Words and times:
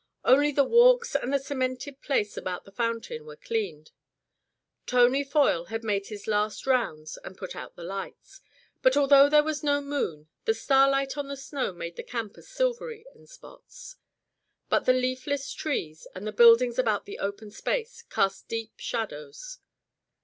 Only 0.25 0.51
the 0.51 0.63
walks 0.63 1.13
and 1.13 1.31
the 1.31 1.37
cemented 1.37 2.01
place 2.01 2.35
about 2.35 2.65
the 2.65 2.71
fountain 2.71 3.23
were 3.23 3.35
cleaned. 3.35 3.91
Tony 4.87 5.23
Foyle 5.23 5.65
had 5.65 5.83
made 5.83 6.07
his 6.07 6.25
last 6.25 6.65
rounds 6.65 7.19
and 7.23 7.37
put 7.37 7.55
out 7.55 7.75
the 7.75 7.83
lights; 7.83 8.41
but 8.81 8.97
although 8.97 9.29
there 9.29 9.43
was 9.43 9.61
no 9.61 9.79
moon 9.79 10.27
the 10.45 10.55
starlight 10.55 11.17
on 11.19 11.27
the 11.27 11.37
snow 11.37 11.71
made 11.71 11.97
the 11.97 12.01
campus 12.03 12.49
silvery 12.49 13.05
in 13.13 13.27
spots. 13.27 13.97
But 14.69 14.85
the 14.87 14.93
leafless 14.93 15.53
trees, 15.53 16.07
and 16.15 16.25
the 16.25 16.31
buildings 16.31 16.79
about 16.79 17.05
the 17.05 17.19
open 17.19 17.51
space, 17.51 18.01
cast 18.01 18.47
deep 18.47 18.79
shadows. 18.79 19.59